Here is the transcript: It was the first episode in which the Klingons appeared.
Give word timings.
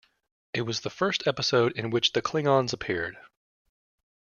It 0.55 0.61
was 0.63 0.79
the 0.79 0.89
first 0.89 1.27
episode 1.27 1.73
in 1.73 1.91
which 1.91 2.13
the 2.13 2.23
Klingons 2.23 2.73
appeared. 2.73 3.19